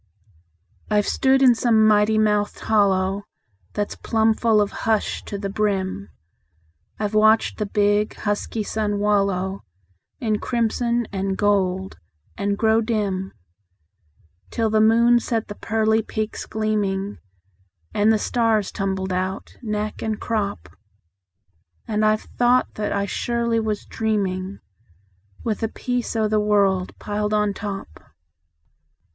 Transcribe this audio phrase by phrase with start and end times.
[0.89, 3.21] I've stood in some mighty mouthed hollow
[3.73, 6.09] That's plumb full of hush to the brim;
[6.97, 9.61] I've watched the big, husky sun wallow
[10.19, 11.99] In crimson and gold,
[12.35, 13.31] and grow dim,
[14.49, 17.19] Till the moon set the pearly peaks gleaming,
[17.93, 20.67] And the stars tumbled out, neck and crop;
[21.87, 24.61] And I've thought that I surely was dreaming,
[25.43, 27.99] With the peace o' the world piled on top.